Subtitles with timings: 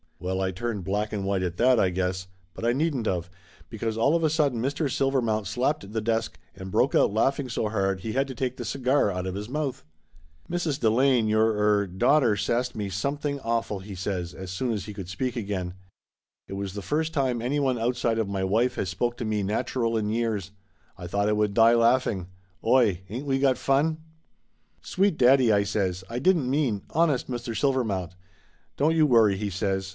[0.19, 3.29] Well, I turned black and white at that, I guess, but I needn't of,
[3.69, 4.89] because all of a sudden Mr.
[4.91, 8.65] Silvermount slapped the desk and broke out laughing so hard he had to take the
[8.65, 9.83] cigar out of his mouth.
[10.49, 10.79] "Mrs.
[10.79, 14.51] Delane, your er daughter sassed me some 188 Laughter Limited thing awful!" he says as
[14.51, 15.73] soon as he could speak again.
[16.47, 19.97] "It was the first time anyone outside of my wife has spoke to me nachural
[19.99, 20.51] in years!
[20.97, 22.27] I thought I would die laffing.
[22.65, 23.01] Oy!
[23.09, 23.97] Ain't we got fun?"
[24.81, 26.03] "Sweet daddy!" I says.
[26.11, 27.55] "I didn't mean honest, Mr.
[27.55, 28.13] Silvermount"
[28.77, 29.89] "Don't you worry!" he says.